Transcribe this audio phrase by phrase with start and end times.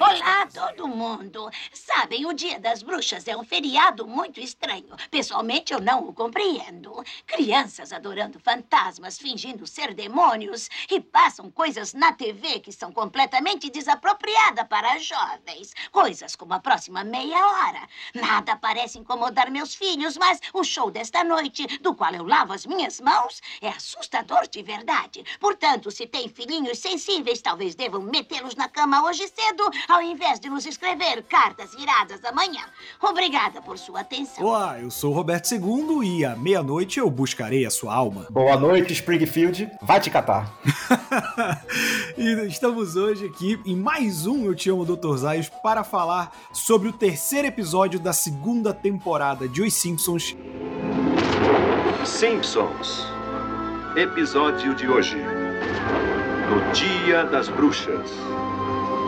[0.00, 1.50] Olá, todo mundo.
[1.72, 4.94] Sabem, o Dia das Bruxas é um feriado muito estranho.
[5.10, 7.02] Pessoalmente, eu não o compreendo.
[7.26, 14.66] Crianças adorando fantasmas, fingindo ser demônios e passam coisas na TV que são completamente desapropriadas
[14.68, 15.72] para jovens.
[15.90, 17.88] Coisas como a próxima meia hora.
[18.14, 22.66] Nada parece incomodar meus filhos, mas o show desta noite, do qual eu lavo as
[22.66, 25.24] minhas mãos, é assustador de verdade.
[25.40, 30.48] Portanto, se tem filhinhos sensíveis, talvez devam metê-los na cama hoje cedo, ao invés de
[30.48, 32.62] nos escrever cartas iradas amanhã.
[33.00, 34.44] Obrigada por sua atenção.
[34.44, 38.26] Olá, eu sou o Roberto II e à meia-noite eu buscarei a sua alma.
[38.30, 39.70] Boa noite, Springfield.
[39.80, 40.52] Vai te catar.
[42.18, 45.16] e estamos hoje aqui em mais um Eu Te Amo, Dr.
[45.16, 50.36] Zayos para falar sobre o terceiro episódio da segunda temporada de Os Simpsons.
[52.04, 53.06] Simpsons.
[53.96, 55.16] Episódio de hoje.
[56.48, 58.10] No Dia das Bruxas.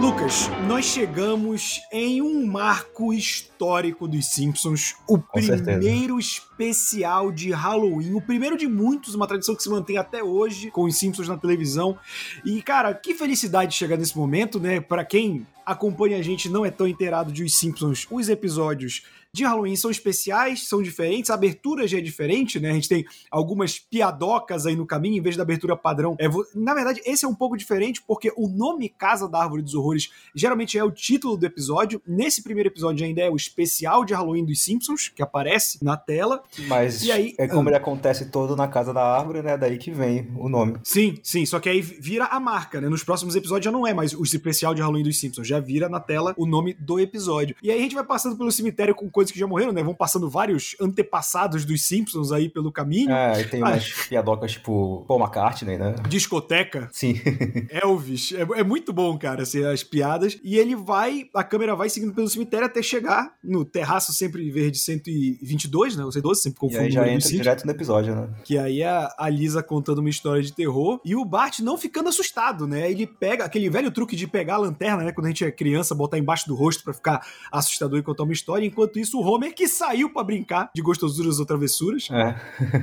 [0.00, 6.18] Lucas, nós chegamos em um marco histórico dos Simpsons, o Com primeiro certeza.
[6.18, 10.84] especial de Halloween, o primeiro de muitos, uma tradição que se mantém até hoje com
[10.84, 11.98] os Simpsons na televisão.
[12.44, 14.80] E cara, que felicidade chegar nesse momento, né?
[14.80, 19.02] Para quem acompanha a gente não é tão inteirado de Os Simpsons, os episódios
[19.36, 22.70] de Halloween são especiais, são diferentes, a abertura já é diferente, né?
[22.70, 26.16] A gente tem algumas piadocas aí no caminho, em vez da abertura padrão.
[26.18, 29.74] É, na verdade, esse é um pouco diferente, porque o nome Casa da Árvore dos
[29.74, 32.00] Horrores geralmente é o título do episódio.
[32.06, 36.42] Nesse primeiro episódio ainda é o especial de Halloween dos Simpsons, que aparece na tela.
[36.66, 39.58] Mas e aí, é como ele acontece todo na Casa da Árvore, né?
[39.58, 40.78] Daí que vem o nome.
[40.82, 42.88] Sim, sim, só que aí vira a marca, né?
[42.88, 45.88] Nos próximos episódios já não é mais o especial de Halloween dos Simpsons, já vira
[45.88, 47.54] na tela o nome do episódio.
[47.62, 49.82] E aí a gente vai passando pelo cemitério com coisas que já morreram, né?
[49.82, 53.10] Vão passando vários antepassados dos Simpsons aí pelo caminho.
[53.10, 55.94] É, e tem ah, umas piadocas tipo Paul McCartney, né?
[56.08, 56.88] Discoteca.
[56.92, 57.20] Sim.
[57.70, 58.32] Elvis.
[58.32, 60.38] É, é, muito bom, cara, assim, as piadas.
[60.42, 64.78] E ele vai, a câmera vai seguindo pelo cemitério até chegar no terraço sempre verde
[64.78, 66.04] 122, né?
[66.04, 66.82] Ou 112, sempre confundo.
[66.82, 68.28] E aí já entra direto no episódio, né?
[68.44, 72.08] Que aí é a Lisa contando uma história de terror e o Bart não ficando
[72.08, 72.90] assustado, né?
[72.90, 75.12] Ele pega aquele velho truque de pegar a lanterna, né?
[75.12, 78.32] Quando a gente é criança, botar embaixo do rosto para ficar assustador e contar uma
[78.32, 78.66] história.
[78.66, 82.08] Enquanto isso, o Homer que saiu para brincar de gostosuras ou travessuras.
[82.10, 82.36] É.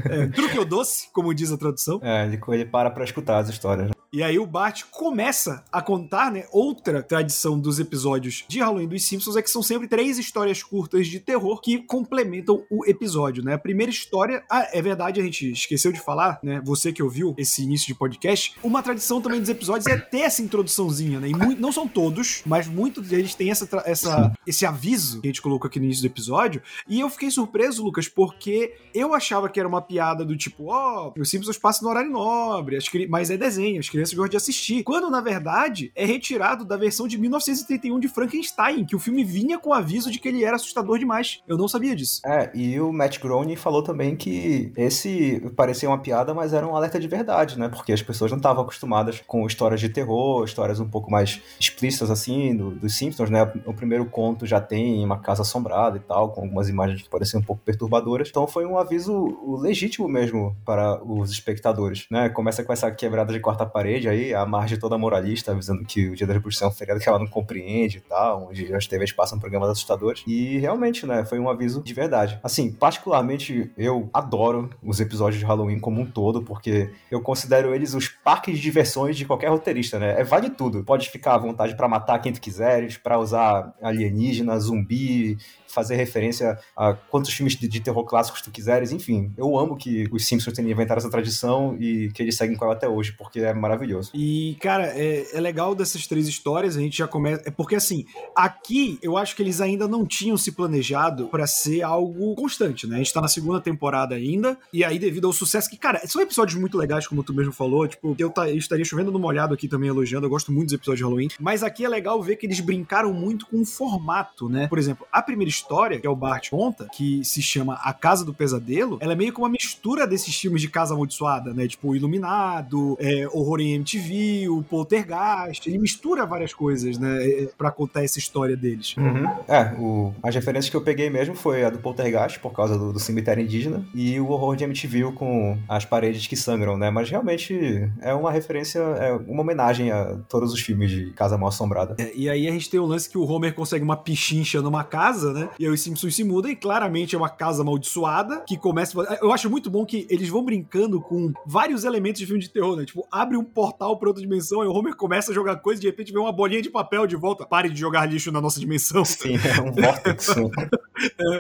[0.09, 1.99] é truque ou doce, como diz a tradução.
[2.03, 3.92] É, ele, ele para pra escutar as histórias.
[4.13, 6.45] E aí o Bart começa a contar, né?
[6.51, 11.07] Outra tradição dos episódios de Halloween dos Simpsons é que são sempre três histórias curtas
[11.07, 13.55] de terror que complementam o episódio, né?
[13.55, 16.61] A primeira história, ah, é verdade, a gente esqueceu de falar, né?
[16.63, 20.43] Você que ouviu esse início de podcast, uma tradição também dos episódios é ter essa
[20.43, 21.29] introduçãozinha, né?
[21.29, 25.29] E muito, não são todos, mas muitos deles têm essa, essa, esse aviso que a
[25.29, 26.61] gente colocou aqui no início do episódio.
[26.87, 31.11] E eu fiquei surpreso, Lucas, porque eu achava que era uma piada do tipo, ó,
[31.17, 32.77] oh, os Simpsons passam no horário nobre,
[33.09, 34.83] mas é desenho, as crianças crianças gostam de assistir.
[34.83, 39.57] Quando, na verdade, é retirado da versão de 1931 de Frankenstein, que o filme vinha
[39.57, 41.41] com aviso de que ele era assustador demais.
[41.47, 42.21] Eu não sabia disso.
[42.25, 46.75] É, e o Matt Groening falou também que esse parecia uma piada, mas era um
[46.75, 47.69] alerta de verdade, né?
[47.69, 52.11] Porque as pessoas não estavam acostumadas com histórias de terror, histórias um pouco mais explícitas,
[52.11, 53.43] assim, do, dos Simpsons, né?
[53.65, 57.39] O primeiro conto já tem uma casa assombrada e tal, com algumas imagens que parecem
[57.39, 58.29] um pouco perturbadoras.
[58.29, 62.29] Então foi um aviso legítimo mesmo para os espectadores, né?
[62.29, 66.09] Começa com essa quebrada de quarta parede parede aí, a margem toda moralista, avisando que
[66.09, 68.87] o Dia da Revolução é um feriado que ela não compreende e tal, onde as
[68.87, 70.23] TVs passam programas assustadores.
[70.25, 72.39] E realmente, né, foi um aviso de verdade.
[72.43, 77.93] Assim, particularmente, eu adoro os episódios de Halloween como um todo, porque eu considero eles
[77.93, 80.19] os parques de diversões de qualquer roteirista, né?
[80.19, 80.83] É vale tudo.
[80.83, 85.37] Pode ficar à vontade para matar quem tu quiseres, para usar alienígena, zumbi,
[85.73, 89.33] fazer referência a quantos filmes de, de, terror clássicos tu quiseres, enfim.
[89.37, 92.73] Eu amo que os Simpsons tenham inventado essa tradição e que eles seguem com ela
[92.73, 94.11] até hoje, porque é maravilhoso.
[94.13, 97.43] E, cara, é, é legal dessas três histórias, a gente já começa.
[97.45, 101.81] É porque, assim, aqui eu acho que eles ainda não tinham se planejado para ser
[101.81, 102.95] algo constante, né?
[102.95, 106.21] A gente tá na segunda temporada ainda, e aí, devido ao sucesso que, cara, são
[106.21, 109.53] episódios muito legais, como tu mesmo falou, tipo, eu, tá, eu estaria chovendo no molhado
[109.53, 112.35] aqui também elogiando, eu gosto muito dos episódios de Halloween, mas aqui é legal ver
[112.35, 114.67] que eles brincaram muito com o formato, né?
[114.67, 117.93] Por exemplo, a primeira história história que é o Bart conta, que se chama A
[117.93, 121.67] Casa do Pesadelo, ela é meio que uma mistura desses filmes de casa amaldiçoada, né?
[121.67, 127.71] Tipo, Iluminado, é, Horror em MTV, o Poltergeist, ele mistura várias coisas, né, é, pra
[127.71, 128.95] contar essa história deles.
[128.97, 129.27] Uhum.
[129.47, 132.91] É, o, as referências que eu peguei mesmo foi a do Poltergeist, por causa do,
[132.91, 136.89] do cemitério indígena, e o horror de MTV com as paredes que sangram, né?
[136.89, 141.49] Mas realmente é uma referência, é uma homenagem a todos os filmes de Casa Mal
[141.49, 141.95] Assombrada.
[141.97, 144.83] É, e aí a gente tem o lance que o Homer consegue uma pichincha numa
[144.83, 145.49] casa, né?
[145.59, 148.97] E aí os Simpsons se mudam e claramente é uma casa amaldiçoada que começa.
[149.21, 152.75] Eu acho muito bom que eles vão brincando com vários elementos de filme de terror,
[152.75, 152.85] né?
[152.85, 155.81] Tipo, abre um portal pra outra dimensão e o Homer começa a jogar coisa e
[155.81, 157.45] de repente vê uma bolinha de papel de volta.
[157.45, 159.03] Pare de jogar lixo na nossa dimensão.
[159.05, 160.33] Sim, é um vórtex.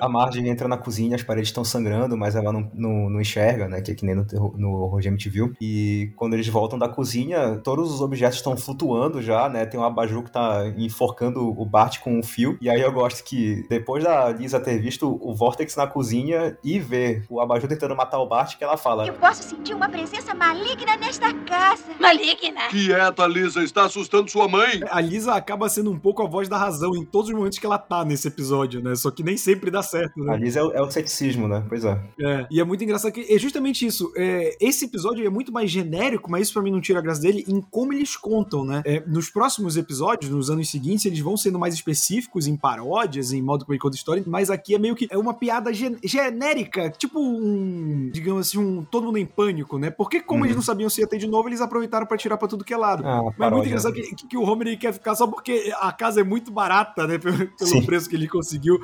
[0.01, 3.67] A Marge entra na cozinha, as paredes estão sangrando, mas ela não, não, não enxerga,
[3.67, 3.81] né?
[3.81, 5.53] Que é que nem no, terror- no horror de MTV.
[5.61, 9.65] E quando eles voltam da cozinha, todos os objetos estão flutuando já, né?
[9.65, 12.57] Tem um abajur que tá enforcando o Bart com um fio.
[12.59, 16.79] E aí eu gosto que depois da Lisa ter visto o Vortex na cozinha e
[16.79, 19.07] ver o abajur tentando matar o Bart, que ela fala.
[19.07, 21.83] Eu posso sentir uma presença maligna nesta casa.
[21.99, 22.67] Maligna.
[22.69, 24.81] Quieta, Lisa, está assustando sua mãe.
[24.89, 27.65] A Lisa acaba sendo um pouco a voz da razão em todos os momentos que
[27.65, 28.95] ela tá nesse episódio, né?
[28.95, 30.33] Só que nem sempre dá certo, né?
[30.33, 31.63] A Lisa é o, é o ceticismo, né?
[31.67, 31.99] Pois é.
[32.19, 34.11] É, e é muito engraçado que é justamente isso.
[34.15, 37.21] É, esse episódio é muito mais genérico, mas isso pra mim não tira a graça
[37.21, 38.81] dele em como eles contam, né?
[38.85, 43.41] É, nos próximos episódios, nos anos seguintes, eles vão sendo mais específicos em paródias, em
[43.41, 47.19] modo como conta história, mas aqui é meio que é uma piada gen- genérica, tipo
[47.19, 49.89] um, digamos assim, um todo mundo em pânico, né?
[49.89, 50.45] Porque como Uhum.
[50.45, 52.73] eles não sabiam se ia ter de novo, eles aproveitaram pra tirar pra tudo que
[52.73, 53.05] é lado.
[53.05, 55.91] Ah, Mas é muito engraçado que, que- que o Homer quer ficar só porque a
[55.91, 57.17] casa é muito barata, né?
[57.23, 58.79] Pelo, pelo preço que ele conseguiu.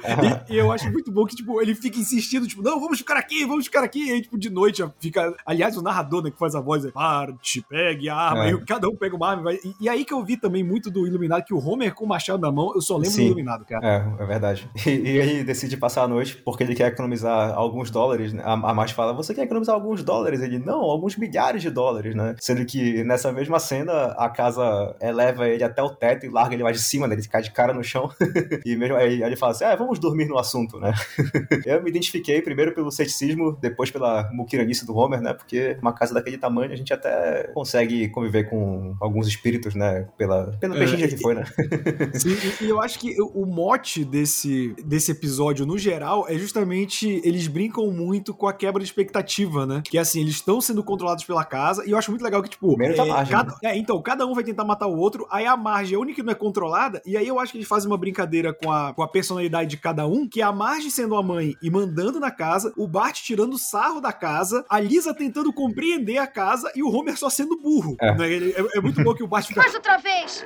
[0.50, 3.18] E, e eu acho muito bom que, tipo, ele fica insistindo, tipo, não, vamos ficar
[3.18, 4.08] aqui, vamos ficar aqui.
[4.08, 5.34] E aí, tipo, de noite fica.
[5.46, 8.46] Aliás, o narrador, né, que faz a voz é parte, pegue a arma.
[8.48, 8.52] É.
[8.52, 9.56] E cada um pega uma arma e vai.
[9.64, 12.08] E, e aí que eu vi também muito do Iluminado, que o Homer com o
[12.08, 13.22] machado na mão, eu só lembro Sim.
[13.22, 13.86] do Iluminado, cara.
[14.20, 14.70] É, é verdade.
[14.96, 18.34] E, ele decide passar a noite porque ele quer economizar alguns dólares.
[18.34, 18.42] né?
[18.46, 20.42] A, a Marge fala: Você quer economizar alguns dólares?
[20.42, 22.36] Ele, não, alguns milhares de dólares, né?
[22.40, 26.64] Sendo que nessa mesma cena a casa eleva ele até o teto e larga ele
[26.64, 27.16] mais de cima, né?
[27.16, 28.10] Ele cai de cara no chão.
[28.66, 30.94] e mesmo aí ele fala assim: Ah, vamos dormir no assunto, né?
[31.66, 35.34] Eu me identifiquei primeiro pelo ceticismo, depois pela muquiranice do Homer, né?
[35.34, 40.08] Porque uma casa daquele tamanho a gente até consegue conviver com alguns espíritos, né?
[40.18, 41.44] Pela, pelo É, beijinho que foi, né?
[42.14, 47.48] Sim, e, eu acho que o mote desse, desse episódio, no geral, é justamente eles
[47.48, 49.82] brincam muito com a quebra de expectativa, né?
[49.86, 52.78] Que assim, eles estão sendo controlados pela casa, e eu acho muito legal que, tipo.
[52.78, 55.56] Menos a Marge, cada, é, então, cada um vai tentar matar o outro, aí a
[55.58, 57.90] Marge é a única que não é controlada, e aí eu acho que eles fazem
[57.90, 61.16] uma brincadeira com a, com a personalidade de cada um, que é a Marge sendo
[61.16, 65.52] a mãe e mandando na casa, o Bart tirando sarro da casa, a Lisa tentando
[65.54, 67.96] compreender a casa e o Homer só sendo burro.
[68.02, 68.16] É.
[68.16, 68.30] né?
[68.32, 69.62] Ele- é, é muito bom que o Bart fica.
[69.62, 70.44] Faz outra vez.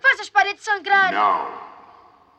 [0.00, 1.18] Faz as paredes sangrarem.
[1.18, 1.46] Não,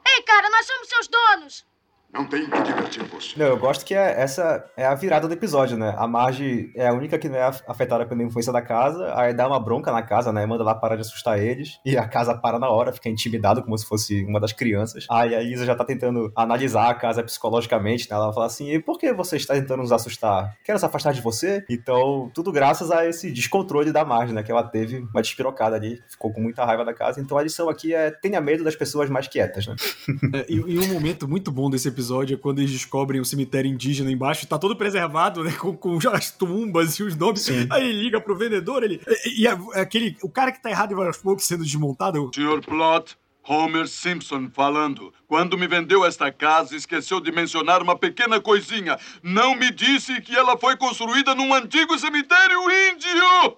[0.08, 1.66] Ei, cara, nós somos seus donos.
[2.14, 3.34] Não tem que divertir você.
[3.38, 5.94] Não, eu gosto que é, essa é a virada do episódio, né?
[5.98, 9.34] A Marge é a única que não é af- afetada pela influência da casa, aí
[9.34, 10.46] dá uma bronca na casa, né?
[10.46, 13.78] Manda lá parar de assustar eles, e a casa para na hora, fica intimidado como
[13.78, 15.06] se fosse uma das crianças.
[15.10, 18.16] Aí a Lisa já tá tentando analisar a casa psicologicamente, né?
[18.16, 20.56] Ela fala assim, e por que você está tentando nos assustar?
[20.64, 21.66] Quer nos afastar de você?
[21.70, 24.42] Então, tudo graças a esse descontrole da Marge, né?
[24.42, 27.20] Que ela teve uma despirocada ali, ficou com muita raiva da casa.
[27.20, 29.76] Então a lição aqui é tenha medo das pessoas mais quietas, né?
[30.34, 33.72] É, e, e um momento muito bom desse episódio é quando eles descobrem o cemitério
[33.72, 35.52] indígena embaixo, tá todo preservado, né?
[35.54, 37.42] Com, com as tumbas e os nomes.
[37.42, 37.68] Sim.
[37.72, 39.02] Aí ele liga pro vendedor, ele.
[39.26, 40.18] E, e aquele.
[40.22, 42.30] O cara que tá errado e vai aos poucos sendo desmontado.
[42.34, 42.62] Sr.
[42.62, 45.14] Plot, Homer Simpson falando.
[45.28, 49.00] Quando me vendeu esta casa, esqueceu de mencionar uma pequena coisinha.
[49.24, 52.60] Não me disse que ela foi construída num antigo cemitério
[52.92, 53.58] índio!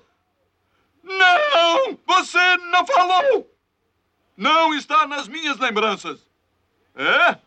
[1.04, 1.98] Não!
[2.06, 3.50] Você não falou!
[4.36, 6.20] Não está nas minhas lembranças.
[6.96, 7.47] É?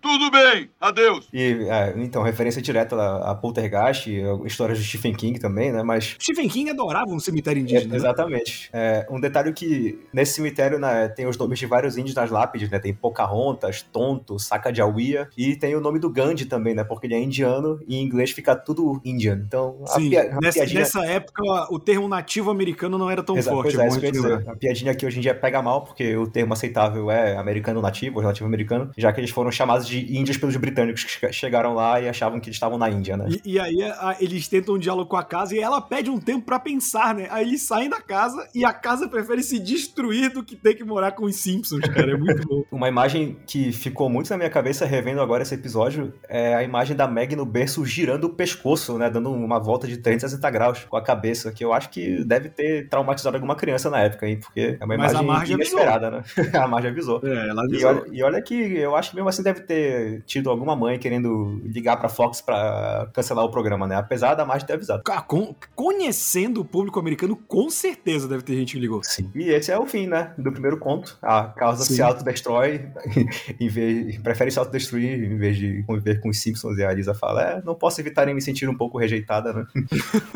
[0.00, 1.28] Tudo bem, adeus.
[1.32, 5.82] E, é, então, referência direta a, a Poltergeist, a história de Stephen King também, né?
[5.82, 7.90] Mas Stephen King adorava um cemitério É, indígena.
[7.90, 7.96] né?
[7.96, 8.70] exatamente.
[8.72, 12.70] É, um detalhe que nesse cemitério né, tem os nomes de vários índios nas lápides,
[12.70, 12.78] né?
[12.78, 16.84] Tem Pocahontas, Tonto, Sacagawea e tem o nome do Gandhi também, né?
[16.84, 19.42] Porque ele é indiano e em inglês fica tudo Indian.
[19.46, 20.80] Então, a, Sim, pia- a nessa, piadinha...
[20.80, 23.76] nessa época o termo nativo americano não era tão Exa- forte.
[23.76, 24.48] pois é, é isso dizer.
[24.48, 28.18] A piadinha aqui hoje em dia pega mal, porque o termo aceitável é americano nativo,
[28.18, 31.74] ou nativo americano, já que eles foram chamados de índios pelos britânicos que che- chegaram
[31.74, 33.26] lá e achavam que eles estavam na Índia, né?
[33.44, 36.18] E, e aí a- eles tentam um diálogo com a casa e ela pede um
[36.18, 37.26] tempo pra pensar, né?
[37.30, 40.84] Aí eles saem da casa e a casa prefere se destruir do que ter que
[40.84, 42.12] morar com os Simpsons, cara.
[42.12, 42.64] É muito bom.
[42.70, 46.96] Uma imagem que ficou muito na minha cabeça revendo agora esse episódio é a imagem
[46.96, 49.10] da Meg no berço girando o pescoço, né?
[49.10, 52.88] Dando uma volta de 360 graus com a cabeça, que eu acho que deve ter
[52.88, 54.38] traumatizado alguma criança na época, hein?
[54.40, 55.78] Porque é uma Mas imagem Marge avisou.
[55.78, 56.22] inesperada, né?
[56.54, 57.20] a Marge avisou.
[57.24, 57.88] É, ela E avisou.
[57.90, 60.98] olha, e olha que eu acho que mesmo assim deve ter ter tido alguma mãe
[60.98, 63.96] querendo ligar pra Fox pra cancelar o programa, né?
[63.96, 65.02] Apesar da Marge ter avisado.
[65.02, 69.02] Cara, con- conhecendo o público americano, com certeza deve ter gente que ligou.
[69.02, 69.30] Sim.
[69.34, 70.32] E esse é o fim, né?
[70.38, 71.18] Do primeiro conto.
[71.22, 71.94] A causa Sim.
[71.94, 72.88] se autodestrói,
[73.58, 76.78] em vez, prefere se autodestruir em vez de conviver com os Simpsons.
[76.78, 79.64] E a Lisa fala: É, não posso evitar em me sentir um pouco rejeitada, né?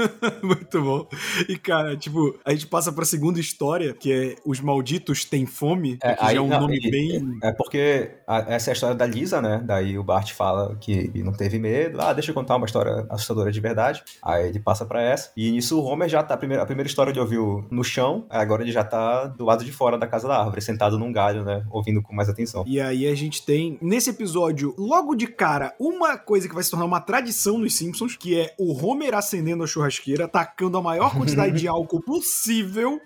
[0.42, 1.08] Muito bom.
[1.48, 5.98] E, cara, tipo, a gente passa pra segunda história, que é Os Malditos Têm Fome,
[6.02, 7.38] É, que já aí é um não, nome e- bem.
[7.42, 9.62] É porque a- essa é a história da Lisa, né?
[9.64, 12.00] Daí o Bart fala que não teve medo.
[12.00, 14.02] Ah, deixa eu contar uma história assustadora de verdade.
[14.22, 15.30] Aí ele passa pra essa.
[15.36, 16.34] E nisso o Homer já tá.
[16.34, 19.64] A primeira, a primeira história ele ouviu no chão, agora ele já tá do lado
[19.64, 21.64] de fora da casa da árvore, sentado num galho, né?
[21.70, 22.64] Ouvindo com mais atenção.
[22.66, 26.70] E aí a gente tem, nesse episódio, logo de cara, uma coisa que vai se
[26.70, 31.14] tornar uma tradição nos Simpsons, que é o Homer acendendo a churrasqueira, tacando a maior
[31.14, 33.00] quantidade de álcool possível.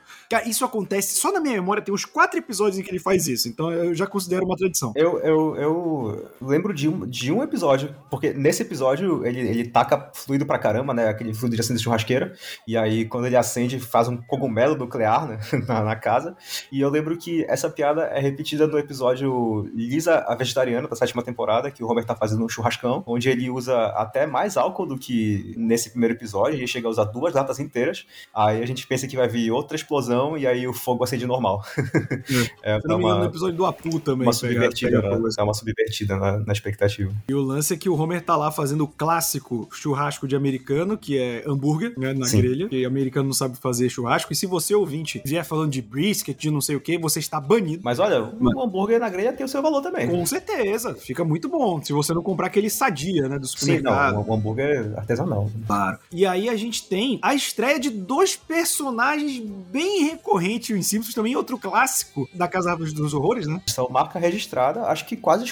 [0.47, 3.49] Isso acontece, só na minha memória tem uns quatro episódios em que ele faz isso,
[3.49, 4.93] então eu já considero uma tradição.
[4.95, 10.11] Eu, eu, eu lembro de um, de um episódio, porque nesse episódio ele, ele taca
[10.15, 11.09] fluido pra caramba, né?
[11.09, 12.33] Aquele fluido de acender churrasqueira.
[12.67, 15.39] E aí, quando ele acende, faz um cogumelo nuclear, né?
[15.69, 16.37] Na, na casa.
[16.73, 21.23] E eu lembro que essa piada é repetida no episódio Lisa a Vegetariana, da sétima
[21.23, 24.99] temporada, que o Homer tá fazendo um churrascão, onde ele usa até mais álcool do
[24.99, 26.55] que nesse primeiro episódio.
[26.59, 28.07] Ele chega a usar duas latas inteiras.
[28.35, 31.63] Aí a gente pensa que vai vir outra explosão e aí o fogo acende normal.
[32.63, 34.27] é, me engano, uma- no episódio do Apu também.
[34.27, 35.27] uma pega- subvertida, pega né?
[35.27, 35.37] assim.
[35.37, 37.13] Dá uma subvertida na, na expectativa.
[37.29, 40.97] E o lance é que o Homer tá lá fazendo o clássico churrasco de americano,
[40.97, 42.39] que é hambúrguer, né, na Sim.
[42.41, 42.69] grelha.
[42.71, 44.33] E americano não sabe fazer churrasco.
[44.33, 47.41] E se você, ouvinte, vier falando de brisket, de não sei o que, você está
[47.41, 47.83] banido.
[47.85, 50.09] Mas olha, o hambúrguer na grelha tem o seu valor também.
[50.09, 51.83] Com certeza, fica muito bom.
[51.83, 54.15] Se você não comprar aquele sadia, né, do Sim, supermercado.
[54.15, 55.51] não, o hambúrguer artesanal.
[55.67, 55.99] Claro.
[56.13, 61.37] E aí a gente tem a estreia de dois personagens bem recorrentes em Simpsons, também
[61.37, 63.61] outro clássico da Casa dos, Horrores, né?
[63.67, 65.45] São marca registrada, acho que quase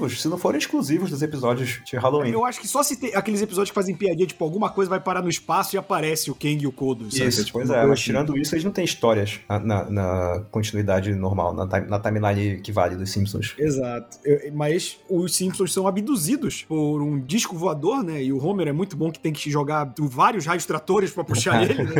[0.00, 2.30] exclusivos, se não forem exclusivos dos episódios de Halloween.
[2.32, 5.00] Eu acho que só se tem aqueles episódios que fazem piadinha, tipo, alguma coisa vai
[5.00, 7.10] parar no espaço e aparece o Kang e o Kodo.
[7.10, 7.28] sabe?
[7.28, 8.02] Isso, Tipo, pois é, mas assim.
[8.02, 12.72] tirando isso, eles não têm histórias na, na- na continuidade normal, na, na timeline que
[12.72, 13.54] vale dos Simpsons.
[13.58, 14.18] Exato.
[14.24, 18.22] Eu- mas os Simpsons são abduzidos por um disco voador, né?
[18.22, 21.62] E o Homer é muito bom que tem que jogar vários raios tratores pra puxar
[21.68, 21.90] ele, né?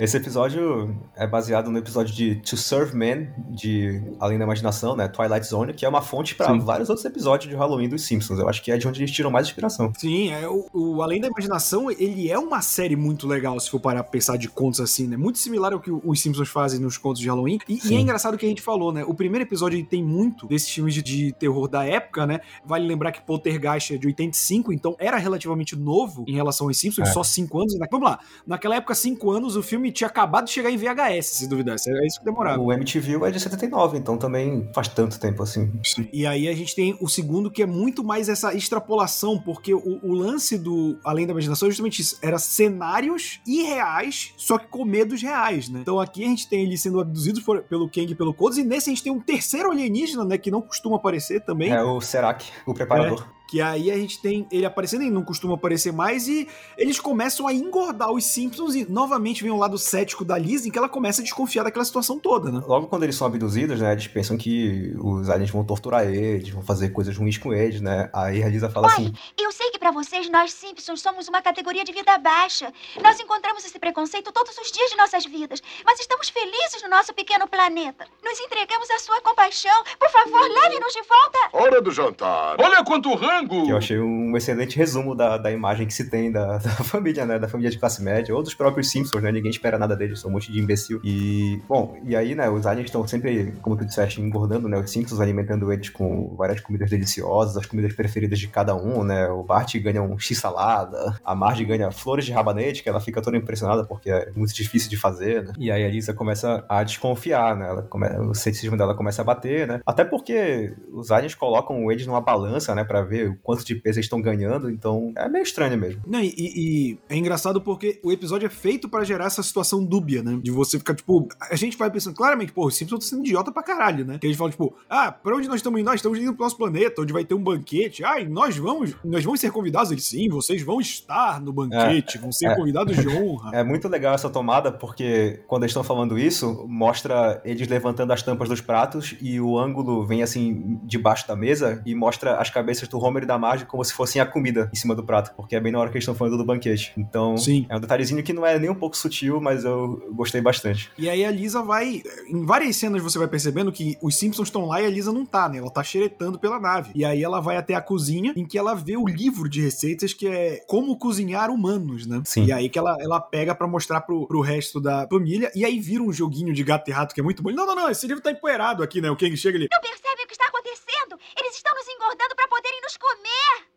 [0.00, 5.08] Esse episódio é baseado no episódio de To Serve Men, de Além da Imaginação, né?
[5.08, 6.58] Twilight Zone, que é uma fonte pra Sim.
[6.60, 8.38] vários outros episódios de Halloween dos Simpsons.
[8.38, 9.92] Eu acho que é de onde eles tiram mais inspiração.
[9.98, 13.80] Sim, é o, o Além da Imaginação, ele é uma série muito legal, se for
[13.80, 15.16] parar pra pensar de contos assim, né?
[15.16, 17.58] Muito similar ao que os Simpsons fazem nos contos de Halloween.
[17.68, 17.96] E, e Sim.
[17.96, 19.04] é engraçado o que a gente falou, né?
[19.04, 22.40] O primeiro episódio tem muito desses filmes de, de terror da época, né?
[22.64, 27.08] Vale lembrar que Poltergeist é de 85, então era relativamente novo em relação aos Simpsons,
[27.08, 27.12] É.
[27.12, 27.78] só 5 anos.
[27.78, 31.26] Na- Vamos lá, naquela época, 5 anos, o filme tinha acabado de chegar em VHS,
[31.26, 31.90] se duvidasse.
[31.90, 32.60] Era isso que demorava.
[32.62, 35.70] O MTV é de 79, então também faz tanto tempo assim.
[36.12, 40.00] E aí a gente tem o segundo que é muito mais essa extrapolação, porque o,
[40.02, 42.16] o lance do Além da Imaginação é justamente isso.
[42.22, 45.80] Era cenários irreais, só que com medos reais, né?
[45.82, 48.64] Então aqui a gente tem eles sendo abduzidos por- pelo Kang e pelo Codes, e
[48.64, 50.38] nesse a gente tem um terceiro alienígena, né?
[50.38, 51.70] Que não costuma aparecer também.
[51.72, 53.26] É o Serac, o preparador.
[53.50, 56.46] Que aí a gente tem ele aparecendo e não costuma aparecer mais, e
[56.78, 60.70] eles começam a engordar os Simpsons, e novamente vem o lado cético da Liz, em
[60.70, 62.62] que ela começa a desconfiar daquela situação toda, né?
[62.64, 66.62] Logo quando eles são abduzidos, né, eles pensam que os aliens vão torturar eles, vão
[66.62, 68.08] fazer coisas ruins com eles, né?
[68.12, 71.42] Aí a Lisa fala assim: Olha, eu sei que pra vocês, nós Simpsons, somos uma
[71.42, 72.72] categoria de vida baixa.
[73.02, 75.60] Nós encontramos esse preconceito todos os dias de nossas vidas.
[75.84, 78.06] Mas estamos felizes no nosso pequeno planeta.
[78.24, 79.82] Nos entregamos à sua compaixão.
[79.98, 81.38] Por favor, leve-nos de volta.
[81.52, 82.56] Hora do jantar.
[82.60, 83.39] Olha quanto rango!
[83.48, 87.24] Que eu achei um excelente resumo da, da imagem que se tem da, da família,
[87.24, 87.38] né?
[87.38, 89.32] Da família de classe média, ou dos próprios Simpsons, né?
[89.32, 91.00] Ninguém espera nada deles, são um monte de imbecil.
[91.04, 94.78] E, bom, e aí, né, os aliens estão sempre, como tu disseste, engordando, né?
[94.78, 99.28] Os Simpsons alimentando eles com várias comidas deliciosas, as comidas preferidas de cada um, né?
[99.28, 103.36] O Bart ganha um X-salada, a Marge ganha flores de rabanete, que ela fica toda
[103.36, 105.52] impressionada porque é muito difícil de fazer, né?
[105.58, 107.68] E aí a Lisa começa a desconfiar, né?
[107.68, 108.06] Ela come...
[108.20, 109.80] O ceticismo dela começa a bater, né?
[109.86, 112.84] Até porque os aliens colocam eles numa balança, né?
[112.84, 116.02] Pra ver o quanto de peso eles estão ganhando, então é meio estranho mesmo.
[116.06, 120.22] Não, e, e é engraçado porque o episódio é feito pra gerar essa situação dúbia,
[120.22, 120.38] né?
[120.42, 123.52] De você ficar, tipo, a gente vai pensando claramente, pô, os Simpsons estão sendo idiota
[123.52, 124.18] pra caralho, né?
[124.18, 125.86] Que a gente fala, tipo, ah, pra onde nós estamos indo?
[125.86, 128.04] Nós estamos indo pro nosso planeta, onde vai ter um banquete.
[128.04, 129.90] Ai, nós vamos, nós vamos ser convidados.
[129.90, 132.54] Eles, sim, vocês vão estar no banquete, vão ser é.
[132.54, 133.50] convidados de honra.
[133.60, 138.22] É muito legal essa tomada, porque quando eles estão falando isso, mostra eles levantando as
[138.22, 142.88] tampas dos pratos e o ângulo vem assim debaixo da mesa e mostra as cabeças
[142.88, 145.60] do Homer Da Marge como se fossem a comida em cima do prato, porque é
[145.60, 146.92] bem na hora que eles estão falando do banquete.
[146.96, 147.66] Então, Sim.
[147.68, 150.90] é um detalhezinho que não é nem um pouco sutil, mas eu gostei bastante.
[150.98, 152.02] E aí a Lisa vai.
[152.28, 155.24] Em várias cenas você vai percebendo que os Simpsons estão lá e a Lisa não
[155.24, 155.58] tá, né?
[155.58, 156.90] Ela tá xeretando pela nave.
[156.94, 160.12] E aí ela vai até a cozinha, em que ela vê o livro de receitas
[160.12, 162.22] que é Como Cozinhar Humanos, né?
[162.24, 162.46] Sim.
[162.46, 165.50] E aí que ela, ela pega pra mostrar pro, pro resto da família.
[165.54, 167.50] E aí vira um joguinho de gato e rato que é muito bom.
[167.50, 169.10] Não, não, não, esse livro tá empoeirado aqui, né?
[169.10, 169.68] O King chega ali.
[169.70, 171.18] Não percebe o que está acontecendo?
[171.38, 173.09] Eles estão nos engordando para poderem nos comer.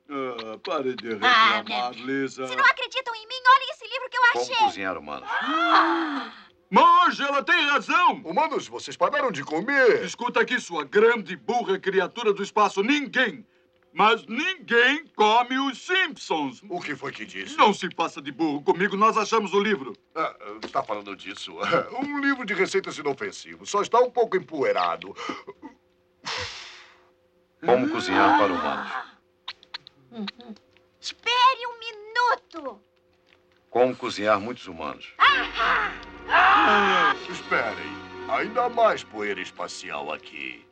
[0.09, 2.47] Ah, pare de Ah, reclamar, Lisa.
[2.47, 4.55] Se não acreditam em mim, olhem esse livro que eu Como achei.
[4.57, 5.29] cozinhar humanos.
[6.69, 8.13] Marge, ela tem razão!
[8.25, 10.03] Humanos, vocês pararam de comer.
[10.03, 12.81] Escuta aqui, sua grande burra criatura do espaço.
[12.83, 13.45] Ninguém,
[13.93, 16.61] mas ninguém come os Simpsons.
[16.69, 17.55] O que foi que disse?
[17.57, 18.61] Não se faça de burro.
[18.63, 19.93] Comigo nós achamos o livro.
[20.15, 21.53] Ah, está falando disso.
[22.03, 23.69] Um livro de receitas inofensivos.
[23.69, 25.15] Só está um pouco empoeirado.
[27.65, 29.12] Como cozinhar para humanos.
[30.99, 32.79] Espere um minuto.
[33.69, 35.15] Como cozinhar muitos humanos.
[37.29, 38.03] Esperem.
[38.29, 40.65] Ainda mais poeira espacial aqui.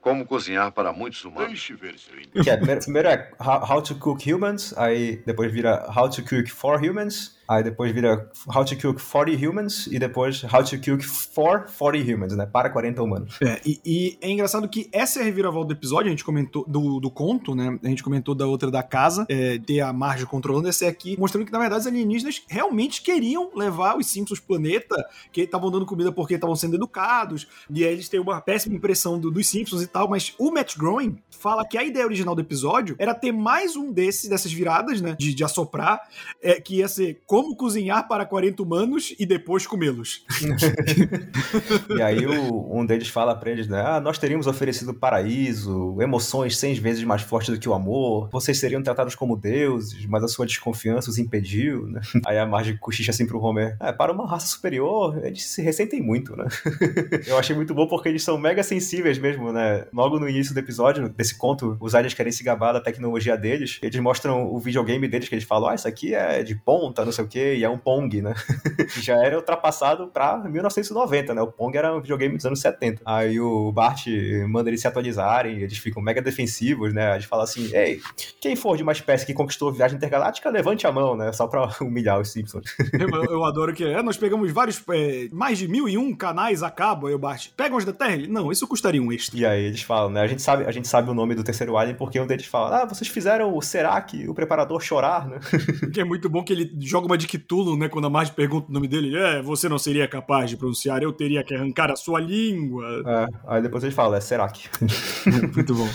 [0.00, 1.48] Como cozinhar para muitos humanos.
[1.48, 2.44] Deixe ver se eu entendo.
[2.44, 6.22] Que é, primeiro, primeiro é how, how to cook humans, aí depois vira how to
[6.22, 10.76] cook for humans, aí depois vira how to cook 40 humans, e depois how to
[10.78, 12.46] cook for 40 humans, né?
[12.46, 13.38] Para 40 humanos.
[13.42, 16.64] É, e, e é engraçado que essa é a reviravolta do episódio, a gente comentou
[16.66, 17.78] do, do conto, né?
[17.82, 21.44] A gente comentou da outra da casa, é, ter a Marge controlando essa aqui, mostrando
[21.46, 24.94] que, na verdade, os alienígenas realmente queriam levar os Simpsons planeta,
[25.32, 29.18] que estavam dando comida porque estavam sendo educados, e aí eles têm uma péssima impressão
[29.18, 32.40] do- dos Simpsons e tal, mas o Matt Groening fala que a ideia original do
[32.40, 35.14] episódio era ter mais um desses, dessas viradas, né?
[35.18, 36.00] De, de assoprar,
[36.42, 40.24] é, que ia ser como cozinhar para 40 humanos e depois comê-los.
[41.96, 43.82] E aí o- um deles fala pra eles, né?
[43.84, 48.58] Ah, nós teríamos oferecido paraíso, emoções 100 vezes mais fortes do que o amor, vocês
[48.58, 52.00] seriam tratados como deuses, mas a sua desconfiança os impediu, né?
[52.26, 56.00] Aí a Marge cochicha assim pro Homer, é, para uma raça superior, eles se ressentem
[56.02, 56.46] muito, né?
[57.26, 59.86] Eu achei muito bom porque eles são mega sensíveis mesmo, né?
[59.92, 63.78] Logo no início do episódio, desse conto, os aliens querem se gabar da tecnologia deles,
[63.82, 67.12] eles mostram o videogame deles, que eles falam, ah, isso aqui é de ponta, não
[67.12, 68.34] sei o quê, e é um Pong, né?
[68.92, 71.42] que já era ultrapassado pra 1990, né?
[71.42, 73.02] O Pong era um videogame dos anos 70.
[73.04, 74.06] Aí o Bart
[74.48, 77.12] manda eles se atualizarem, eles ficam mega defensivos, né?
[77.12, 78.00] A gente fala assim, ei,
[78.40, 81.32] quem for de uma espécie que conquistou viagem intergaláctica, levante a mão, né?
[81.32, 82.64] Só pra humilhar os Simpsons.
[82.92, 86.62] Eu, eu adoro que é, nós pegamos vários, é, mais de mil e um canais
[86.62, 88.16] a cabo, aí o Bart, pega os da Terra?
[88.28, 89.38] Não, isso custaria um extra.
[89.38, 90.20] E aí eles falam, né?
[90.20, 92.82] A gente sabe, a gente sabe o nome do terceiro alien porque um deles fala,
[92.82, 95.38] ah, vocês fizeram o Serac, o preparador chorar, né?
[95.92, 98.70] Que é muito bom que ele joga uma de Cthulhu, né, quando a Marge pergunta
[98.70, 101.96] o nome dele, é, você não seria capaz de pronunciar, eu teria que arrancar a
[101.96, 103.02] sua língua.
[103.06, 104.68] É, aí depois eles falam, é Serac.
[105.54, 105.88] muito bom.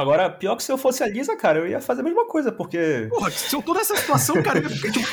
[0.00, 2.50] Agora, pior que se eu fosse a Lisa, cara, eu ia fazer a mesma coisa,
[2.52, 5.06] porque Porra, se eu tô nessa situação, cara, eu, tipo,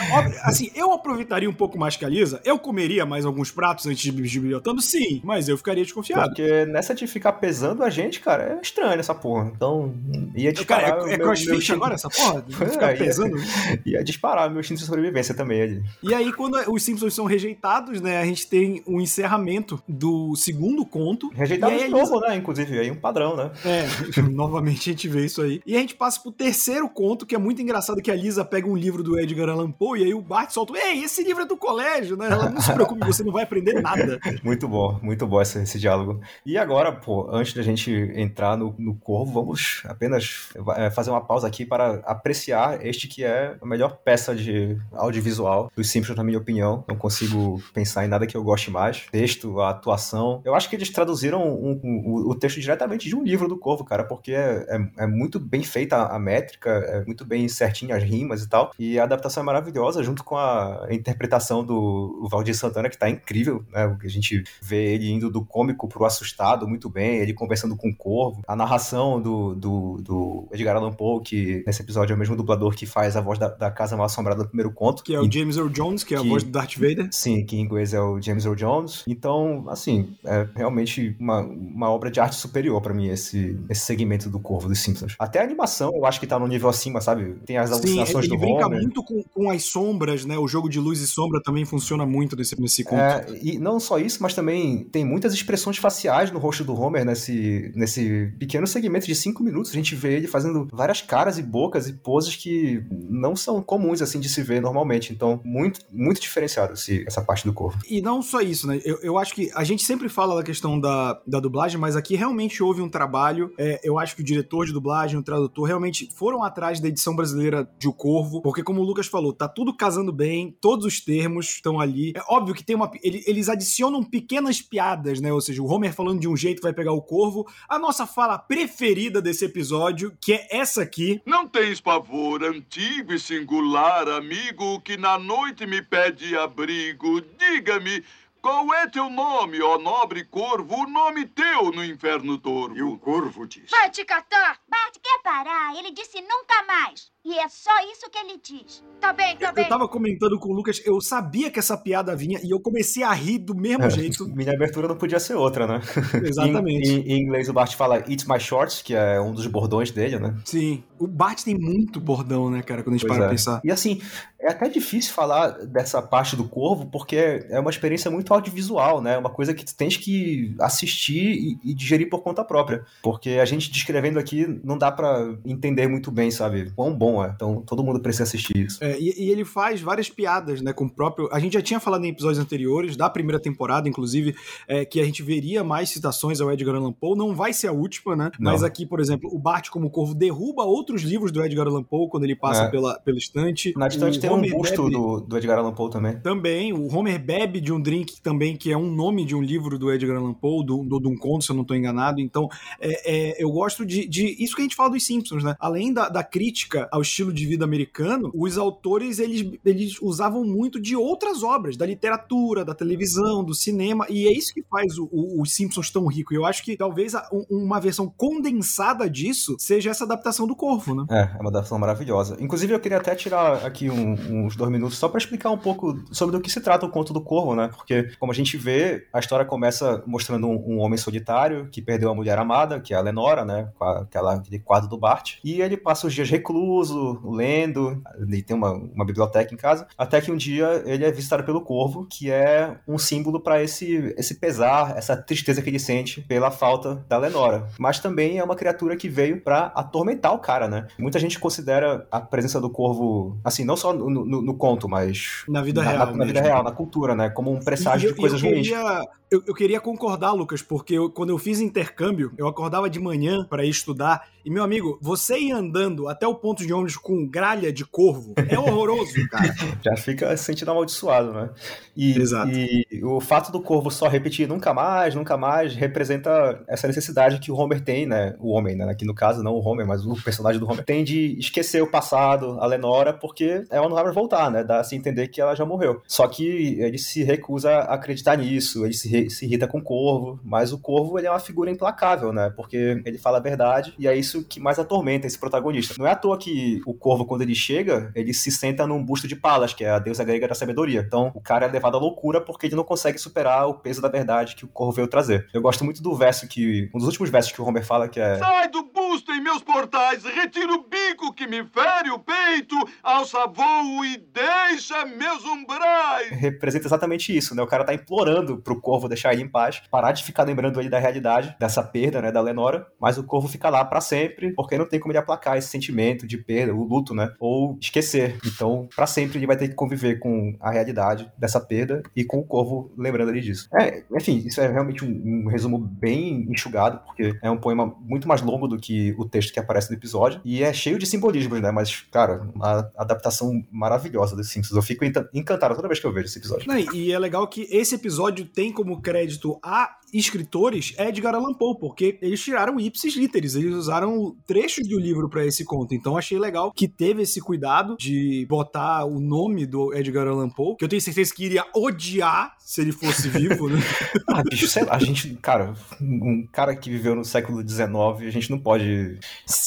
[0.44, 4.02] assim, eu aproveitaria um pouco mais que a Lisa, eu comeria mais alguns pratos antes
[4.02, 6.30] de me desbilhotando, sim, mas eu ficaria desconfiado.
[6.30, 9.52] Porque nessa de ficar pesando a gente, cara, é estranho essa porra.
[9.56, 9.94] Então,
[10.36, 10.90] ia Cara, disparar.
[10.90, 12.44] é, o é meu- meu crossfit instinto- agora essa porra?
[12.64, 13.36] É, Ficar ia- pesando?
[13.86, 15.84] Ia disparar meu instinto de sobrevivência também ali.
[16.02, 20.86] E aí, quando os Simpsons são rejeitados, né, a gente tem o encerramento do segundo
[20.86, 21.30] conto.
[21.34, 22.36] Rejeitado de a Lisa- novo, né?
[22.36, 23.52] Inclusive, aí um padrão, né?
[23.66, 23.84] É,
[24.32, 25.62] novamente a gente vê isso aí.
[25.66, 28.68] E a gente passa pro terceiro conto, que é muito engraçado, que a Lisa pega
[28.68, 31.46] um livro do Edgar Allan Poe e aí o Bart solta, ei, esse livro é
[31.46, 32.28] do colégio, né?
[32.32, 34.20] Ela não se preocupe, você não vai aprender nada.
[34.44, 36.20] Muito bom, muito bom esse, esse diálogo.
[36.46, 41.22] E agora, pô, antes da gente entrar no, no Corvo, vamos apenas é, fazer uma
[41.22, 46.24] pausa aqui para apreciar este que é a melhor peça de audiovisual dos Simpsons, na
[46.24, 46.84] minha opinião.
[46.88, 49.06] Não consigo pensar em nada que eu goste mais.
[49.12, 50.42] Texto, a atuação.
[50.46, 53.58] Eu acho que eles traduziram um- um- o- o texto diretamente de um livro do
[53.58, 57.96] Corvo, cara, porque é, é- é muito bem feita a métrica, é muito bem certinho
[57.96, 58.72] as rimas e tal.
[58.78, 63.64] E a adaptação é maravilhosa, junto com a interpretação do Valdir Santana, que tá incrível,
[63.72, 63.86] né?
[63.86, 67.76] O que a gente vê ele indo do cômico pro assustado muito bem, ele conversando
[67.76, 68.42] com o Corvo.
[68.48, 72.74] A narração do, do, do Edgar Allan Poe, que nesse episódio é o mesmo dublador
[72.76, 75.04] que faz a voz da, da Casa Mal Assombrada do primeiro conto.
[75.04, 77.08] Que é o James Earl Jones, que é a Que- voz do Darth Vader.
[77.12, 79.04] Sim, que em inglês é o James Earl Jones.
[79.08, 84.30] Então, assim, é realmente uma, uma obra de arte superior pra mim, esse, esse segmento
[84.30, 85.16] do Corvo dos Simpsons.
[85.18, 87.36] Até a animação eu acho que tá no nível acima, sabe?
[87.46, 88.82] Tem as Sim, alucinações ele do brinca Homer.
[88.82, 90.38] muito com, com as sombras, né?
[90.38, 93.00] O jogo de luz e sombra também funciona muito nesse, nesse conto.
[93.00, 97.06] É, e não só isso, mas também tem muitas expressões faciais no rosto do Homer
[97.06, 99.72] nesse, nesse pequeno segmento de cinco minutos.
[99.72, 104.02] A gente vê ele fazendo várias caras e bocas e poses que não são comuns
[104.02, 105.14] assim de se ver normalmente.
[105.14, 107.80] Então, muito, muito diferenciado esse, essa parte do corpo.
[107.90, 108.80] E não só isso, né?
[108.84, 112.16] Eu, eu acho que a gente sempre fala da questão da, da dublagem, mas aqui
[112.16, 113.54] realmente houve um trabalho.
[113.58, 117.16] É, eu acho que o diretor de dublagem, o tradutor, realmente foram atrás da edição
[117.16, 121.00] brasileira de O Corvo, porque como o Lucas falou, tá tudo casando bem, todos os
[121.00, 122.14] termos estão ali.
[122.16, 122.92] É óbvio que tem uma.
[123.02, 125.32] Eles adicionam pequenas piadas, né?
[125.32, 127.46] Ou seja, o Homer falando de um jeito vai pegar o corvo.
[127.70, 131.22] A nossa fala preferida desse episódio, que é essa aqui.
[131.26, 137.22] Não tens pavor, antigo e singular amigo, que na noite me pede abrigo.
[137.22, 138.04] Diga-me.
[138.44, 140.76] Qual é teu nome, ó nobre corvo?
[140.76, 142.76] O nome teu no inferno torvo.
[142.76, 144.60] E o corvo diz: Vai te catar!
[144.68, 145.74] Bart quer parar.
[145.78, 147.10] Ele disse nunca mais.
[147.26, 148.84] E é só isso que ele diz.
[149.00, 149.64] Tá bem, tá Eu, bem.
[149.64, 153.02] eu tava comentando com o Lucas, eu sabia que essa piada vinha e eu comecei
[153.04, 154.28] a rir do mesmo É, jeito.
[154.36, 155.82] Minha abertura não podia ser outra, né?
[156.24, 156.90] Exatamente.
[156.90, 159.90] Em, em- em inglês o Bart fala Eat My Shorts, que é um dos bordões
[159.92, 160.36] dele, né?
[160.46, 160.84] Sim.
[161.00, 163.30] O Bart tem muito bordão, né, cara, quando a gente Pois para é.
[163.30, 163.62] pensar.
[163.64, 164.02] E assim,
[164.40, 169.18] é até difícil falar dessa parte do Corvo, porque é uma experiência muito audiovisual, né?
[169.18, 172.86] Uma coisa que tu tens que assistir e, e digerir por conta própria.
[173.02, 176.72] Porque a gente descrevendo aqui não dá pra entender muito bem, sabe?
[176.76, 177.34] Quão bom é.
[177.36, 178.82] Então todo mundo precisa assistir isso.
[178.82, 181.28] É, e, e ele faz várias piadas, né, com o próprio...
[181.34, 184.34] A gente já tinha falado em episódios anteriores, da primeira temporada, inclusive,
[184.68, 187.18] é, que a gente veria mais citações ao Edgar Allan Poe.
[187.18, 188.32] Não vai ser a última, né?
[188.40, 188.52] Não.
[188.54, 192.08] Mas aqui, por exemplo, o Bart como Corvo derruba outros livros do Edgar Allan Poe
[192.10, 192.70] quando ele passa É.
[192.70, 193.74] pela, pela estante.
[193.76, 196.20] Na estante O tem um Homer busto bebe- do, do Edgar Allan Poe também.
[196.20, 199.78] Também, o Homer bebe de um drink também, que é um nome de um livro
[199.78, 202.22] do Edgar Allan Poe, do, do, de um conto, se eu não estou enganado.
[202.22, 202.48] Então,
[202.80, 204.36] é, é, eu gosto de, de.
[204.44, 205.56] Isso que a gente fala dos Simpsons, né?
[205.60, 210.80] Além da, da crítica ao estilo de vida americano, os autores eles, eles usavam muito
[210.82, 215.08] de outras obras, da literatura, da televisão, do cinema, e é isso que faz o-
[215.12, 216.34] o- os Simpsons tão rico.
[216.34, 220.96] Eu acho que talvez a- um- uma versão condensada disso seja essa adaptação do Corvo,
[220.96, 221.06] né?
[221.12, 222.38] É, é uma adaptação maravilhosa.
[222.40, 225.98] Inclusive, eu queria até tirar aqui um- uns dois minutos só pra explicar um pouco
[226.12, 227.70] sobre do que se trata o conto do Corvo, né?
[227.76, 232.10] Porque, como a gente vê, a história começa mostrando um, um homem solitário que perdeu
[232.10, 233.70] a mulher amada, que é a Lenora, né?
[233.80, 235.36] Aquela, aquele quadro do Bart.
[235.44, 236.93] E ele passa os dias recluso,
[237.24, 241.44] lendo, ele tem uma, uma biblioteca em casa, até que um dia ele é visitado
[241.44, 246.22] pelo Corvo, que é um símbolo pra esse, esse pesar, essa tristeza que ele sente
[246.22, 247.68] pela falta da Lenora.
[247.80, 250.88] Mas também é uma criatura que veio pra atormentar o cara, né?
[251.00, 255.44] Muita gente considera a presença do corvo, assim, não só no, no- no conto, mas
[255.48, 256.06] Na vida na, real.
[256.08, 257.30] na- na vida real, na cultura, né?
[257.30, 258.68] Como um presságio eu- de coisas eu ruins.
[258.68, 259.02] queria,
[259.32, 263.46] eu, eu queria concordar, Lucas, porque eu- quando eu fiz intercâmbio, eu acordava de manhã
[263.50, 264.24] para ir estudar.
[264.46, 268.58] E, meu amigo, você ir andando até o ponto de com gralha de corvo é
[268.60, 269.54] horroroso, cara.
[269.84, 271.50] Já fica se sentindo amaldiçoado, né?
[271.96, 272.52] E, Exato.
[272.52, 277.52] e o fato do corvo só repetir nunca mais, nunca mais, representa essa necessidade que
[277.52, 278.36] o Homer tem, né?
[278.40, 278.90] O homem, né?
[278.90, 281.88] Aqui no caso, não o Homer, mas o personagem do Homer, tem de esquecer o
[281.90, 284.64] passado, a Lenora, porque ela não vai voltar, né?
[284.64, 286.02] Dá a se entender que ela já morreu.
[286.08, 286.44] Só que
[286.80, 290.74] ele se recusa a acreditar nisso, ele se, re- se irrita com o corvo, mas
[290.74, 292.52] o corvo ele é uma figura implacável, né?
[292.56, 295.94] Porque ele fala a verdade e é isso que mais atormenta esse protagonista.
[295.98, 299.28] Não é à toa que o corvo, quando ele chega, ele se senta num busto
[299.28, 301.04] de Palas, que é a deusa grega da sabedoria.
[301.06, 304.08] Então, o cara é levado à loucura porque ele não consegue superar o peso da
[304.08, 305.48] verdade que o corvo veio trazer.
[305.54, 306.90] Eu gosto muito do verso que.
[306.94, 308.38] Um dos últimos versos que o Homer fala, que é.
[308.38, 314.04] Sai do em meus portais, retira o bico que me fere o peito, alça voo
[314.04, 316.30] e deixa meus umbrais.
[316.32, 317.62] representa exatamente isso, né?
[317.62, 320.90] O cara tá implorando pro Corvo deixar ele em paz, parar de ficar lembrando ele
[320.90, 324.78] da realidade, dessa perda, né, da Lenora, mas o Corvo fica lá pra sempre, porque
[324.78, 327.34] não tem como ele aplacar esse sentimento de perda, o luto, né?
[327.40, 328.38] Ou esquecer.
[328.46, 332.40] Então, pra sempre ele vai ter que conviver com a realidade dessa perda e com
[332.40, 333.70] o Corvo lembrando ele disso.
[333.74, 338.28] É, enfim, isso é realmente um, um resumo bem enxugado, porque é um poema muito
[338.28, 341.60] mais longo do que o texto que aparece no episódio, e é cheio de simbolismos,
[341.62, 341.72] né?
[341.72, 344.76] Mas, cara, uma adaptação maravilhosa dos Simpsons.
[344.76, 346.68] Eu fico encan- encantado toda vez que eu vejo esse episódio.
[346.68, 351.76] Não, e é legal que esse episódio tem como crédito a escritores Edgar Allan Poe,
[351.80, 355.94] porque eles tiraram ipsis literis, eles usaram trechos do livro pra esse conto.
[355.96, 360.76] Então achei legal que teve esse cuidado de botar o nome do Edgar Allan Poe,
[360.78, 363.80] que eu tenho certeza que iria odiar se ele fosse vivo, né?
[364.30, 367.90] Ah, bicho, sei lá, a gente, cara, um cara que viveu no século XIX,
[368.26, 368.84] a gente não pode,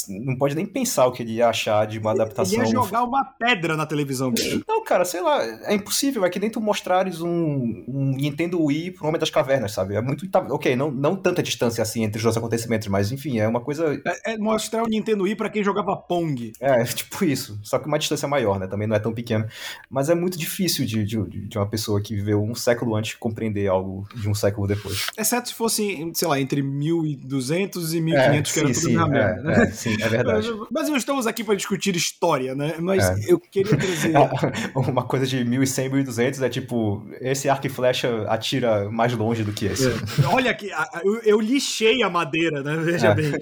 [0.08, 2.58] não pode nem pensar o que ele ia achar de uma Ele adaptação.
[2.58, 4.62] ia jogar uma pedra na televisão, bicho.
[4.68, 8.92] Não, cara, sei lá, é impossível, é que nem tu mostrares um, um Nintendo Wii
[8.92, 9.94] pro Homem das Cavernas, sabe?
[9.94, 13.38] É muito, tá- ok, não, não tanta distância assim entre os dois acontecimentos, mas enfim,
[13.38, 16.52] é uma coisa, É, é mostrar o Nintendo Wii pra quem jogava Pong.
[16.60, 18.66] é, tipo isso, só que uma distância maior, né?
[18.66, 19.48] Também não é tão pequena,
[19.90, 21.16] mas é muito difícil de, de,
[21.48, 25.06] de uma pessoa que viveu um século antes compreender algo de um século depois.
[25.18, 29.02] Exceto se fosse, sei lá, entre 1200 e 1500, que era sim, tudo sim, na
[29.15, 29.62] é, merda, né?
[29.62, 30.50] É, sim, é verdade.
[30.50, 32.74] Mas, mas não estamos aqui para discutir história, né?
[32.78, 33.32] Mas É.
[33.32, 34.12] eu queria trazer.
[34.74, 39.52] Uma coisa de 1100, 1200 é tipo, esse arco e flecha atira mais longe do
[39.52, 39.88] que esse.
[39.88, 40.26] É.
[40.32, 40.70] Olha aqui,
[41.04, 42.76] eu, eu lixei a madeira, né?
[42.76, 43.14] Veja É.
[43.14, 43.32] bem.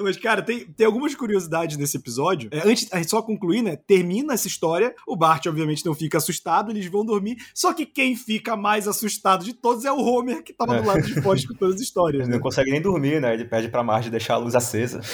[0.00, 2.48] Mas, cara, tem, tem algumas curiosidades nesse episódio.
[2.52, 3.76] É, antes, só concluir, né?
[3.76, 4.94] Termina essa história.
[5.06, 7.36] O Bart, obviamente, não fica assustado, eles vão dormir.
[7.54, 11.02] Só que quem fica mais assustado de todos é o Homer, que tava do lado
[11.02, 12.22] de fora escutando as histórias.
[12.22, 12.36] Ele Né?
[12.36, 13.34] não consegue nem dormir, né?
[13.42, 15.00] Ele pede pra Marge deixar a luz acesa.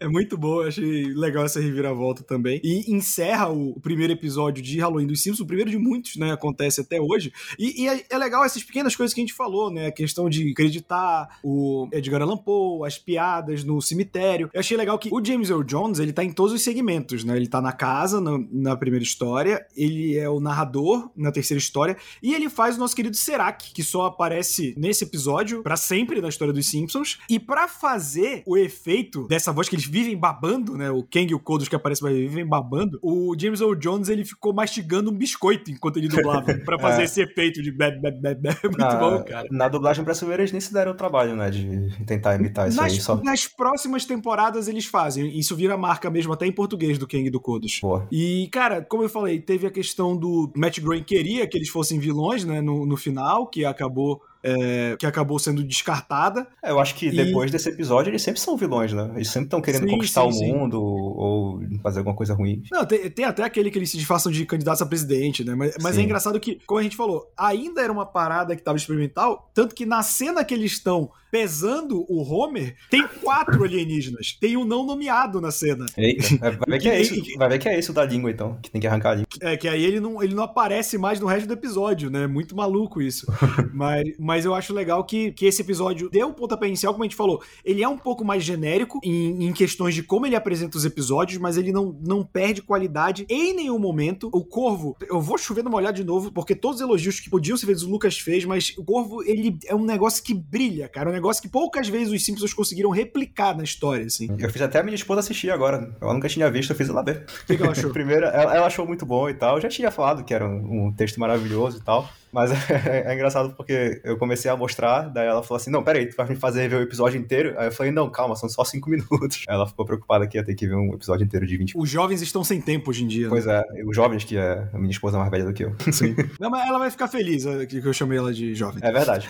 [0.00, 2.60] É muito bom, achei legal essa reviravolta também.
[2.62, 6.32] E encerra o, primeiro episódio de Halloween dos Simpsons, o primeiro de muitos, né?
[6.32, 7.32] Acontece até hoje.
[7.58, 9.86] E, e é, é legal essas pequenas coisas que a gente falou, né?
[9.86, 14.50] A questão de acreditar o Edgar Allan Poe, as piadas no cemitério.
[14.52, 17.36] Eu achei legal que o James Earl Jones, ele tá em todos os segmentos, né?
[17.36, 21.96] Ele tá na casa, na, na primeira história, ele é o narrador na terceira história,
[22.22, 26.28] e ele faz o nosso querido Serac, que só aparece nesse episódio, pra sempre na
[26.28, 27.18] história dos Simpsons.
[27.28, 30.90] E pra fazer o efeito dessa voz que eles vivem babando, né?
[30.90, 32.98] O Kang e o Kodos que aparecem mas vivem babando.
[33.02, 37.04] O James Earl Jones, ele ficou mastigando um biscoito enquanto ele dublava, pra fazer É.
[37.04, 38.48] esse efeito de bebe, bebe, bebe.
[38.62, 39.48] É muito na, bom, cara.
[39.50, 41.50] Na dublagem brasileira eles nem se deram o trabalho, né?
[41.50, 43.00] De tentar imitar isso Nas, aí.
[43.00, 43.16] Só...
[43.22, 45.38] nas próximas temporadas eles fazem.
[45.38, 47.80] Isso vira marca mesmo, até em português, do Kang e do Kodos.
[47.80, 48.06] Boa.
[48.10, 51.98] E, cara, como eu falei, teve a questão do Matt Groening queria que eles fossem
[51.98, 56.46] vilões, né, no, no final, que acabou, é, que acabou sendo descartada.
[56.62, 59.10] É, eu acho que E- depois desse episódio eles sempre são vilões, né?
[59.14, 60.52] Eles sempre estão querendo Sim, conquistar sim, o sim.
[60.52, 62.62] mundo ou fazer alguma coisa ruim.
[62.70, 65.54] Não, tem, tem até aquele que eles se disfarçam de candidatos a presidente, né?
[65.54, 68.76] Mas, mas é engraçado que, como a gente falou, ainda era uma parada que tava
[68.76, 74.38] experimental, tanto que na cena que eles estão pesando o Homer, tem quatro alienígenas.
[74.40, 75.84] Tem um não nomeado na cena.
[75.98, 77.14] Eita, vai ver que é isso.
[77.36, 79.26] Vai ver que é isso da língua, então, que tem que arrancar a língua.
[79.40, 82.28] É, que aí ele não, ele não aparece mais no resto do episódio, né?
[82.28, 83.26] Muito maluco isso.
[83.74, 87.06] mas, mas eu acho legal que, que esse episódio deu o pontapé inicial, como a
[87.06, 87.42] gente falou.
[87.62, 91.38] Ele é um pouco mais genérico em, em questões de como ele apresenta os episódios,
[91.38, 94.30] mas ele não, não perde qualidade em nenhum momento.
[94.32, 97.56] O Corvo, eu vou chover numa olhada de novo, porque todos os elogios que podiam
[97.56, 101.10] ser feitos o Lucas fez, mas o Corvo, ele é um negócio que brilha, cara.
[101.10, 104.30] Um negócio que poucas vezes os Simpsons conseguiram replicar na história, assim.
[104.30, 105.94] O Eu fiz até a minha esposa assistir agora.
[106.00, 107.26] Ela nunca tinha visto, eu fiz ela ver.
[107.46, 107.90] que, que ela achou?
[107.92, 109.56] Primeiro, ela, ela achou muito bom e tal.
[109.56, 112.08] Eu já tinha falado que era um, um texto maravilhoso e tal.
[112.34, 116.06] Mas é, é engraçado porque eu comecei a mostrar, daí ela falou assim: Não, peraí,
[116.06, 117.54] tu vai me fazer ver o episódio inteiro?
[117.56, 119.44] Aí eu falei: Não, calma, são só cinco minutos.
[119.48, 122.20] Ela ficou preocupada que ia ter que ver um episódio inteiro de 20 Os jovens
[122.20, 123.24] estão sem tempo hoje em dia.
[123.24, 123.30] né?
[123.30, 125.74] Pois é, os jovens, que é a minha esposa mais velha do que eu.
[125.92, 126.14] Sim.
[126.40, 128.80] Não, mas ela vai ficar feliz é, que eu chamei ela de jovem.
[128.82, 129.28] É verdade.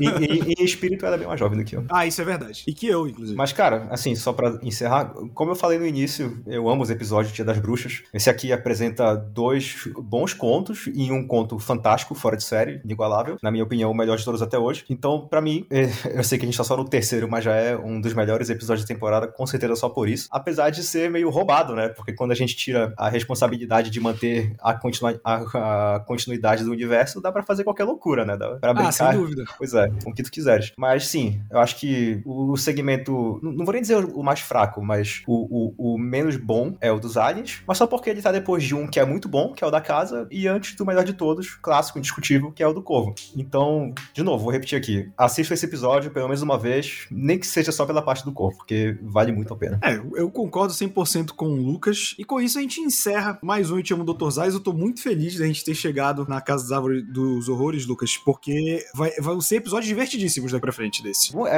[0.00, 1.84] E, e- e em espírito ela é bem mais jovem do que eu.
[1.90, 2.62] Ah, isso é verdade.
[2.66, 3.36] E que eu, inclusive.
[3.36, 7.30] Mas, cara, assim, só pra encerrar, como eu falei no início, eu amo os episódios
[7.32, 8.02] de Dia das Bruxas.
[8.14, 13.36] Esse aqui apresenta dois bons contos e um conto fantástico, fora de série, inigualável.
[13.42, 14.84] Na minha opinião, o melhor de todos até hoje.
[14.90, 17.54] Então, pra mim, eh, eu sei que a gente tá só no terceiro, mas já
[17.54, 20.28] é um dos melhores episódios da temporada, com certeza só por isso.
[20.30, 21.88] Apesar de ser meio roubado, né?
[21.88, 26.70] Porque quando a gente tira a responsabilidade de manter a, continua- a- a continuidade do
[26.70, 28.36] universo, dá pra fazer qualquer loucura, né?
[28.36, 28.92] Dá pra ah, brincar.
[28.92, 29.44] sem dúvida.
[29.58, 30.72] Pois é, com o que tu quiseres.
[30.76, 33.40] Mas sim, eu acho que o segmento.
[33.42, 36.90] Não não vou nem dizer o mais fraco, mas o, o, o menos bom é
[36.92, 37.62] o dos aliens.
[37.66, 39.70] Mas só porque ele tá depois de um que é muito bom, que é o
[39.70, 43.14] da casa, e antes do melhor de todos, clássico, indiscutível, que é o do Corvo.
[43.36, 45.08] Então, de novo, vou repetir aqui.
[45.16, 48.56] Assista esse episódio pelo menos uma vez, nem que seja só pela parte do Corvo,
[48.58, 49.78] porque vale muito a pena.
[49.82, 52.14] É, eu concordo 100% com o Lucas.
[52.18, 54.30] E com isso a gente encerra mais um Eu Te Amo Dr.
[54.30, 54.54] Zais.
[54.54, 58.16] Eu tô muito feliz da gente ter chegado na Casa das Árvores dos Horrores, Lucas,
[58.16, 61.36] porque vai, vão ser episódios divertidíssimos daqui pra frente desse.
[61.46, 61.50] É,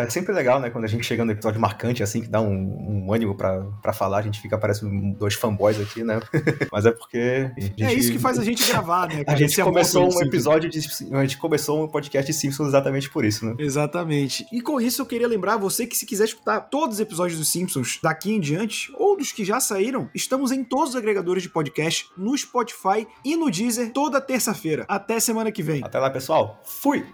[0.00, 0.70] é- é sempre legal, né?
[0.70, 3.92] Quando a gente chega no episódio marcante, assim, que dá um, um ânimo pra, pra
[3.92, 6.20] falar, a gente fica, parece um- dois fanboys aqui, né?
[6.72, 7.50] Mas é porque.
[7.56, 9.20] a gente- É isso que faz a gente gravar, né?
[9.22, 9.38] A cara?
[9.38, 10.78] gente amor começou um episódio de.
[11.12, 13.54] A gente começou um podcast de Simpsons exatamente por isso, né?
[13.58, 14.46] Exatamente.
[14.52, 17.48] E com isso eu queria lembrar você que se quiser escutar todos os episódios dos
[17.48, 21.48] Simpsons daqui em diante, ou dos que já saíram, estamos em todos os agregadores de
[21.48, 24.84] podcast, no Spotify e no Deezer toda terça-feira.
[24.88, 25.82] Até semana que vem.
[25.82, 26.60] Até lá, pessoal.
[26.64, 27.04] Fui!